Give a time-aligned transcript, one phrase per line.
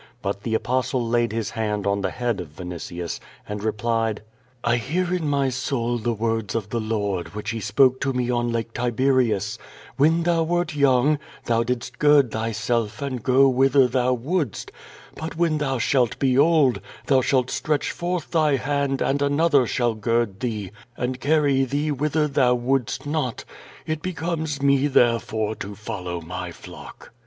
[0.23, 4.23] But the Apostle laid his hand on the head of Vinitius, and re plied:
[4.63, 8.31] "I hear in my soul the words of the Lord, which he spoke to me
[8.31, 9.59] on Lake Tiberius:
[9.97, 14.71] *When thou wert young, thou didst gird thyself and go whither thou wouldst;
[15.13, 19.93] but when thou shalt be old, thou shalt stretch forth thy hand and another shall
[19.93, 23.45] gird thee and carry thee whither thou wouldst not;*
[23.85, 27.11] it becomes me, therefore, to follow my flock.